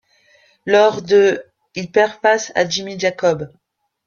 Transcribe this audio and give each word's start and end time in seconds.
Lors 0.65 1.03
de', 1.03 1.45
il 1.75 1.91
perd 1.91 2.13
face 2.23 2.51
à 2.55 2.67
Jimmy 2.67 2.99
Jacobs. 2.99 3.51